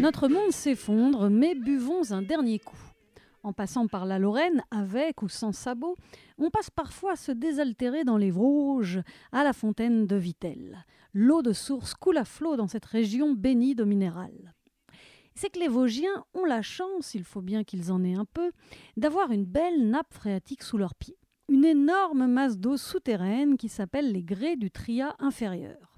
Notre 0.00 0.28
monde 0.28 0.50
s'effondre, 0.50 1.30
mais 1.30 1.54
buvons 1.54 2.12
un 2.12 2.22
dernier 2.22 2.58
coup. 2.58 2.76
En 3.44 3.52
passant 3.52 3.88
par 3.88 4.06
la 4.06 4.18
Lorraine, 4.18 4.62
avec 4.70 5.22
ou 5.22 5.28
sans 5.28 5.52
sabots, 5.52 5.96
on 6.38 6.50
passe 6.50 6.70
parfois 6.70 7.12
à 7.12 7.16
se 7.16 7.32
désaltérer 7.32 8.04
dans 8.04 8.16
les 8.16 8.30
Vosges, 8.30 9.00
à 9.32 9.42
la 9.42 9.52
fontaine 9.52 10.06
de 10.06 10.16
Vittel. 10.16 10.84
L'eau 11.12 11.42
de 11.42 11.52
source 11.52 11.94
coule 11.94 12.18
à 12.18 12.24
flot 12.24 12.56
dans 12.56 12.68
cette 12.68 12.84
région 12.84 13.32
bénie 13.32 13.74
de 13.74 13.84
minéral. 13.84 14.54
C'est 15.34 15.50
que 15.50 15.58
les 15.58 15.68
Vosgiens 15.68 16.24
ont 16.34 16.44
la 16.44 16.62
chance, 16.62 17.14
il 17.14 17.24
faut 17.24 17.40
bien 17.40 17.64
qu'ils 17.64 17.90
en 17.90 18.04
aient 18.04 18.14
un 18.14 18.26
peu, 18.26 18.52
d'avoir 18.96 19.32
une 19.32 19.44
belle 19.46 19.88
nappe 19.88 20.12
phréatique 20.12 20.62
sous 20.62 20.78
leurs 20.78 20.94
pieds. 20.94 21.18
Une 21.48 21.64
énorme 21.64 22.26
masse 22.26 22.58
d'eau 22.58 22.76
souterraine 22.76 23.56
qui 23.56 23.68
s'appelle 23.68 24.12
les 24.12 24.22
grès 24.22 24.56
du 24.56 24.70
Tria 24.70 25.16
inférieur. 25.18 25.91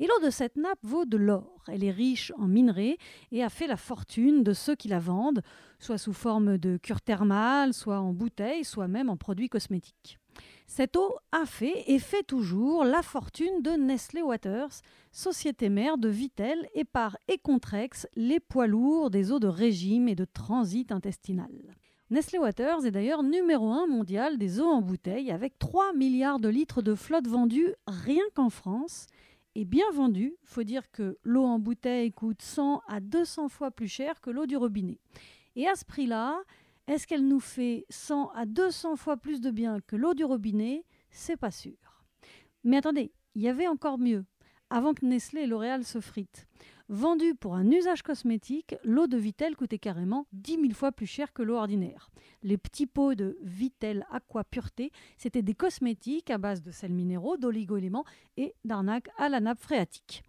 Et 0.00 0.06
l'eau 0.06 0.26
de 0.26 0.30
cette 0.30 0.56
nappe 0.56 0.78
vaut 0.82 1.04
de 1.04 1.18
l'or. 1.18 1.62
Elle 1.68 1.84
est 1.84 1.90
riche 1.90 2.32
en 2.38 2.48
minerais 2.48 2.96
et 3.32 3.44
a 3.44 3.50
fait 3.50 3.66
la 3.66 3.76
fortune 3.76 4.42
de 4.42 4.54
ceux 4.54 4.74
qui 4.74 4.88
la 4.88 4.98
vendent, 4.98 5.42
soit 5.78 5.98
sous 5.98 6.14
forme 6.14 6.56
de 6.56 6.78
cure 6.78 7.02
thermale, 7.02 7.74
soit 7.74 8.00
en 8.00 8.14
bouteille, 8.14 8.64
soit 8.64 8.88
même 8.88 9.10
en 9.10 9.18
produits 9.18 9.50
cosmétiques. 9.50 10.18
Cette 10.66 10.96
eau 10.96 11.16
a 11.32 11.44
fait 11.44 11.84
et 11.86 11.98
fait 11.98 12.22
toujours 12.22 12.84
la 12.84 13.02
fortune 13.02 13.60
de 13.60 13.72
Nestlé 13.72 14.22
Waters, 14.22 14.70
société 15.12 15.68
mère 15.68 15.98
de 15.98 16.08
Vittel 16.08 16.66
et 16.74 16.84
par 16.84 17.18
Econtrex, 17.30 18.06
les 18.16 18.40
poids 18.40 18.66
lourds 18.66 19.10
des 19.10 19.32
eaux 19.32 19.40
de 19.40 19.48
régime 19.48 20.08
et 20.08 20.14
de 20.14 20.24
transit 20.24 20.92
intestinal. 20.92 21.50
Nestlé 22.08 22.38
Waters 22.38 22.86
est 22.86 22.90
d'ailleurs 22.90 23.22
numéro 23.22 23.70
1 23.70 23.86
mondial 23.86 24.38
des 24.38 24.60
eaux 24.60 24.66
en 24.66 24.80
bouteille 24.80 25.30
avec 25.30 25.58
3 25.58 25.92
milliards 25.92 26.40
de 26.40 26.48
litres 26.48 26.80
de 26.80 26.94
flotte 26.94 27.28
vendue 27.28 27.74
rien 27.86 28.24
qu'en 28.34 28.48
France 28.48 29.06
est 29.54 29.64
bien 29.64 29.90
vendue. 29.92 30.36
Il 30.42 30.48
faut 30.48 30.62
dire 30.62 30.90
que 30.90 31.18
l'eau 31.22 31.44
en 31.44 31.58
bouteille 31.58 32.12
coûte 32.12 32.42
100 32.42 32.82
à 32.88 33.00
200 33.00 33.48
fois 33.48 33.70
plus 33.70 33.88
cher 33.88 34.20
que 34.20 34.30
l'eau 34.30 34.46
du 34.46 34.56
robinet. 34.56 34.98
Et 35.56 35.66
à 35.66 35.74
ce 35.74 35.84
prix-là, 35.84 36.40
est-ce 36.86 37.06
qu'elle 37.06 37.26
nous 37.26 37.40
fait 37.40 37.86
100 37.90 38.28
à 38.30 38.46
200 38.46 38.96
fois 38.96 39.16
plus 39.16 39.40
de 39.40 39.50
bien 39.50 39.80
que 39.80 39.96
l'eau 39.96 40.14
du 40.14 40.24
robinet? 40.24 40.84
C'est 41.10 41.36
pas 41.36 41.50
sûr. 41.50 41.76
Mais 42.64 42.76
attendez, 42.76 43.12
il 43.34 43.42
y 43.42 43.48
avait 43.48 43.68
encore 43.68 43.98
mieux. 43.98 44.24
Avant 44.70 44.94
que 44.94 45.04
Nestlé 45.04 45.42
et 45.42 45.46
L'Oréal 45.46 45.84
se 45.84 46.00
fritent. 46.00 46.46
Vendue 46.92 47.36
pour 47.36 47.54
un 47.54 47.70
usage 47.70 48.02
cosmétique, 48.02 48.74
l'eau 48.82 49.06
de 49.06 49.16
Vittel 49.16 49.54
coûtait 49.54 49.78
carrément 49.78 50.26
10 50.32 50.56
000 50.56 50.72
fois 50.72 50.90
plus 50.90 51.06
cher 51.06 51.32
que 51.32 51.44
l'eau 51.44 51.54
ordinaire. 51.54 52.10
Les 52.42 52.58
petits 52.58 52.88
pots 52.88 53.14
de 53.14 53.38
Vittel 53.42 54.04
Aqua 54.10 54.42
Pureté, 54.42 54.90
c'était 55.16 55.42
des 55.42 55.54
cosmétiques 55.54 56.30
à 56.30 56.38
base 56.38 56.62
de 56.62 56.72
sels 56.72 56.92
minéraux, 56.92 57.36
d'oligo-éléments 57.36 58.04
et 58.36 58.56
d'arnaque 58.64 59.08
à 59.18 59.28
la 59.28 59.38
nappe 59.38 59.60
phréatique. 59.60 60.24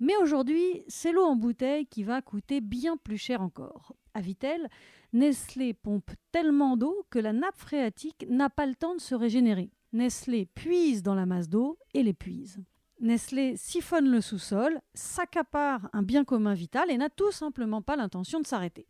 Mais 0.00 0.16
aujourd'hui, 0.16 0.84
c'est 0.88 1.12
l'eau 1.12 1.24
en 1.24 1.36
bouteille 1.36 1.84
qui 1.84 2.02
va 2.02 2.22
coûter 2.22 2.62
bien 2.62 2.96
plus 2.96 3.18
cher 3.18 3.42
encore. 3.42 3.94
À 4.14 4.22
Vittel, 4.22 4.70
Nestlé 5.12 5.74
pompe 5.74 6.12
tellement 6.32 6.78
d'eau 6.78 7.04
que 7.10 7.18
la 7.18 7.34
nappe 7.34 7.58
phréatique 7.58 8.24
n'a 8.30 8.48
pas 8.48 8.64
le 8.64 8.74
temps 8.74 8.94
de 8.94 9.02
se 9.02 9.14
régénérer. 9.14 9.70
Nestlé 9.92 10.46
puise 10.46 11.02
dans 11.02 11.14
la 11.14 11.26
masse 11.26 11.50
d'eau 11.50 11.76
et 11.92 12.02
l'épuise. 12.02 12.64
Nestlé 13.00 13.56
siphonne 13.56 14.08
le 14.08 14.22
sous-sol, 14.22 14.80
s'accapare 14.94 15.90
un 15.92 16.02
bien 16.02 16.24
commun 16.24 16.54
vital 16.54 16.90
et 16.90 16.96
n'a 16.96 17.10
tout 17.10 17.30
simplement 17.30 17.82
pas 17.82 17.96
l'intention 17.96 18.40
de 18.40 18.46
s'arrêter. 18.46 18.86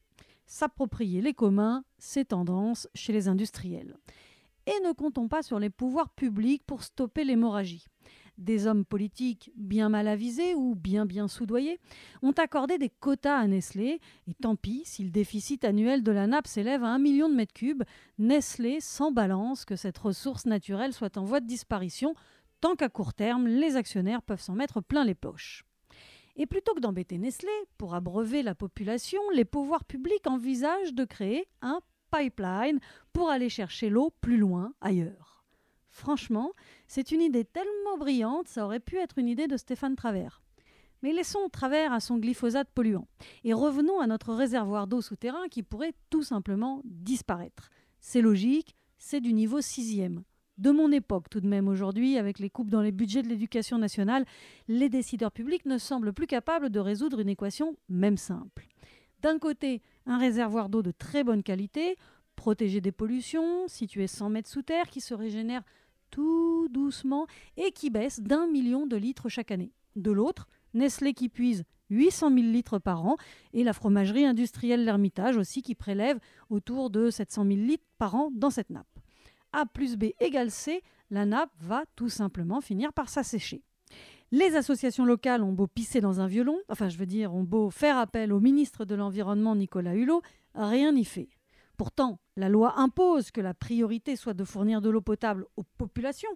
S'approprier 0.47 1.21
les 1.21 1.35
communs, 1.35 1.85
c'est 1.98 2.27
tendance 2.27 2.89
chez 2.95 3.13
les 3.13 3.27
industriels. 3.27 3.97
Et 4.67 4.87
ne 4.87 4.93
comptons 4.93 5.27
pas 5.27 5.43
sur 5.43 5.59
les 5.59 5.71
pouvoirs 5.71 6.11
publics 6.11 6.63
pour 6.65 6.85
stopper 6.85 7.25
l'hémorragie. 7.25 7.87
Des 8.39 8.67
hommes 8.67 8.85
politiques 8.85 9.51
bien 9.57 9.89
mal 9.89 10.07
avisés 10.07 10.55
ou 10.55 10.75
bien 10.75 11.07
bien 11.07 11.27
soudoyés 11.27 11.81
ont 12.23 12.33
accordé 12.33 12.79
des 12.79 12.91
quotas 12.91 13.39
à 13.39 13.47
Nestlé, 13.47 14.01
et 14.29 14.35
tant 14.35 14.57
pis 14.57 14.83
si 14.85 15.03
le 15.03 15.11
déficit 15.11 15.65
annuel 15.65 16.03
de 16.03 16.13
la 16.13 16.27
nappe 16.27 16.47
s'élève 16.47 16.85
à 16.85 16.89
un 16.89 16.98
million 16.98 17.29
de 17.29 17.35
mètres 17.35 17.55
cubes, 17.55 17.83
Nestlé 18.19 18.81
s'en 18.81 19.11
balance 19.11 19.64
que 19.64 19.75
cette 19.75 19.98
ressource 19.98 20.47
naturelle 20.47 20.92
soit 20.92 21.17
en 21.17 21.25
voie 21.25 21.41
de 21.41 21.47
disparition, 21.47 22.14
tant 22.61 22.77
qu'à 22.77 22.89
court 22.89 23.14
terme, 23.14 23.46
les 23.46 23.77
actionnaires 23.77 24.22
peuvent 24.22 24.40
s'en 24.40 24.55
mettre 24.55 24.80
plein 24.80 25.05
les 25.05 25.14
poches. 25.14 25.64
Et 26.36 26.46
plutôt 26.46 26.74
que 26.74 26.80
d'embêter 26.80 27.18
Nestlé, 27.18 27.50
pour 27.78 27.94
abreuver 27.94 28.42
la 28.42 28.55
population, 28.55 29.20
les 29.33 29.44
pouvoirs 29.44 29.84
publics 29.84 30.27
envisagent 30.27 30.92
de 30.92 31.05
créer 31.05 31.48
un 31.62 31.80
pipeline 32.11 32.78
pour 33.12 33.30
aller 33.30 33.48
chercher 33.48 33.89
l'eau 33.89 34.12
plus 34.20 34.36
loin, 34.36 34.74
ailleurs. 34.80 35.44
Franchement, 35.90 36.52
c'est 36.89 37.11
une 37.11 37.22
idée 37.22 37.46
tellement 37.46 37.96
brillante, 37.98 38.48
ça 38.48 38.67
aurait 38.67 38.80
pu 38.80 38.98
être 38.98 39.18
une 39.18 39.28
idée 39.28 39.46
de 39.46 39.56
Stéphane 39.56 39.96
Travers. 39.96 40.42
Mais 41.02 41.12
laissons 41.12 41.48
Travers 41.50 41.92
à 41.92 42.00
son 42.00 42.18
glyphosate 42.18 42.68
polluant 42.74 43.08
et 43.44 43.55
revenons 43.55 44.00
à 44.00 44.06
notre 44.06 44.34
réservoir 44.34 44.86
d'eau 44.86 45.00
souterrain 45.00 45.48
qui 45.48 45.62
pourrait 45.62 45.94
tout 46.11 46.23
simplement 46.23 46.83
disparaître. 46.84 47.70
C'est 48.00 48.20
logique, 48.20 48.77
c'est 48.98 49.20
du 49.20 49.33
niveau 49.33 49.62
sixième 49.62 50.23
de 50.58 50.70
mon 50.70 50.90
époque 50.92 51.28
tout 51.28 51.40
de 51.40 51.46
même 51.46 51.68
aujourd'hui, 51.68 52.18
avec 52.18 52.39
les 52.39 52.50
coupes 52.50 52.70
dans 52.70 52.80
les 52.80 52.92
budgets 52.92 53.22
de 53.22 53.28
l'éducation 53.28 53.78
nationale, 53.78 54.24
les 54.68 54.89
décideurs 54.89 55.33
publics 55.33 55.67
ne 55.67 55.78
semblent 55.78 56.12
plus 56.12 56.27
capables 56.27 56.70
de 56.70 56.80
résoudre 56.80 57.20
une 57.20 57.28
équation 57.28 57.77
même 57.89 58.17
simple. 58.17 58.67
D'un 59.22 59.39
côté, 59.39 59.83
un 60.06 60.18
réservoir 60.18 60.68
d'eau 60.68 60.83
de 60.83 60.92
très 60.92 61.24
bonne 61.24 61.42
qualité, 61.42 61.96
protégé 62.36 62.80
des 62.80 62.92
pollutions, 62.92 63.67
situé 63.68 64.06
100 64.06 64.30
mètres 64.30 64.48
sous 64.48 64.62
terre, 64.62 64.89
qui 64.89 65.00
se 65.00 65.14
régénère 65.14 65.62
tout 66.11 66.68
doucement 66.70 67.27
et 67.56 67.73
qui 67.73 67.90
baisse 67.90 68.20
d'un 68.20 68.46
million 68.46 68.86
de 68.86 68.96
litres 68.96 69.28
chaque 69.28 69.50
année. 69.50 69.73
De 69.96 70.11
l'autre, 70.11 70.46
Nestlé 70.74 71.14
qui 71.14 71.28
puise 71.28 71.64
800 71.90 72.28
000 72.34 72.40
litres 72.48 72.78
par 72.78 73.05
an 73.06 73.17
et 73.52 73.64
la 73.64 73.73
fromagerie 73.73 74.27
industrielle 74.27 74.84
L'Ermitage 74.84 75.36
aussi 75.36 75.62
qui 75.62 75.74
prélève 75.74 76.18
autour 76.50 76.90
de 76.90 77.11
700 77.11 77.44
000 77.44 77.56
litres 77.56 77.84
par 77.98 78.14
an 78.14 78.30
dans 78.34 78.50
cette 78.50 78.70
nappe. 78.70 78.86
A 79.52 79.67
plus 79.67 79.96
B 79.96 80.07
égale 80.20 80.51
C, 80.51 80.83
la 81.11 81.24
nappe 81.24 81.52
va 81.61 81.84
tout 81.95 82.08
simplement 82.08 82.61
finir 82.61 82.92
par 82.92 83.08
s'assécher. 83.08 83.62
Les 84.33 84.57
associations 84.57 85.05
locales 85.05 85.42
ont 85.42 85.52
beau 85.52 85.68
pisser 85.68 86.01
dans 86.01 86.20
un 86.20 86.27
violon, 86.27 86.58
enfin 86.68 86.89
je 86.89 86.98
veux 86.98 87.07
dire, 87.07 87.33
ont 87.34 87.45
beau 87.45 87.70
faire 87.70 87.96
appel 87.96 88.33
au 88.33 88.40
ministre 88.40 88.85
de 88.85 88.95
l'Environnement 88.95 89.55
Nicolas 89.55 89.95
Hulot, 89.95 90.20
rien 90.55 90.92
n'y 90.92 91.05
fait. 91.05 91.29
Pourtant, 91.77 92.18
la 92.36 92.48
loi 92.48 92.79
impose 92.79 93.30
que 93.30 93.40
la 93.40 93.55
priorité 93.55 94.17
soit 94.17 94.35
de 94.35 94.45
fournir 94.45 94.80
de 94.80 94.90
l'eau 94.90 95.01
potable 95.01 95.46
aux 95.56 95.62
populations. 95.77 96.35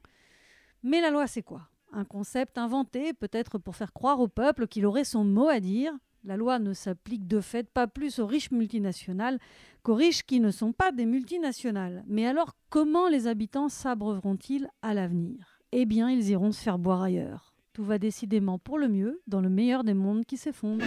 Mais 0.82 1.00
la 1.00 1.10
loi, 1.10 1.26
c'est 1.26 1.43
quoi? 1.43 1.62
Un 1.93 2.04
concept 2.04 2.59
inventé 2.59 3.12
peut-être 3.12 3.59
pour 3.59 3.75
faire 3.75 3.93
croire 3.93 4.20
au 4.20 4.28
peuple 4.28 4.69
qu'il 4.69 4.87
aurait 4.87 5.04
son 5.04 5.25
mot 5.25 5.49
à 5.49 5.59
dire, 5.59 5.93
la 6.25 6.36
loi 6.36 6.58
ne 6.58 6.72
s'applique 6.72 7.26
de 7.26 7.41
fait 7.41 7.69
pas 7.69 7.86
plus 7.86 8.19
aux 8.19 8.26
riches 8.26 8.50
multinationales 8.50 9.38
qu'aux 9.82 9.94
riches 9.94 10.22
qui 10.22 10.41
ne 10.41 10.50
sont 10.50 10.72
pas 10.72 10.92
des 10.92 11.06
multinationales. 11.06 12.04
Mais 12.06 12.26
alors 12.26 12.54
comment 12.69 13.08
les 13.08 13.26
habitants 13.26 13.69
s'abreuveront-ils 13.69 14.69
à 14.82 14.94
l'avenir? 14.94 15.60
Eh 15.72 15.86
bien, 15.86 16.10
ils 16.10 16.31
iront 16.31 16.53
se 16.53 16.62
faire 16.62 16.78
boire 16.78 17.03
ailleurs. 17.03 17.54
Tout 17.72 17.84
va 17.84 17.98
décidément 17.98 18.58
pour 18.58 18.78
le 18.78 18.88
mieux 18.88 19.22
dans 19.26 19.41
le 19.41 19.48
meilleur 19.48 19.84
des 19.84 19.94
mondes 19.94 20.25
qui 20.25 20.36
s'effondre. 20.36 20.84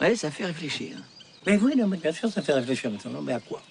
Ouais, 0.00 0.16
ça 0.16 0.30
fait 0.30 0.46
réfléchir. 0.46 0.96
Mais 1.46 1.56
oui, 1.56 1.74
non, 1.76 1.86
mais 1.86 1.96
bien 1.96 2.12
sûr, 2.12 2.28
ça 2.30 2.42
fait 2.42 2.52
réfléchir 2.52 2.90
maintenant. 2.90 3.22
Mais 3.22 3.32
à 3.32 3.40
quoi? 3.40 3.62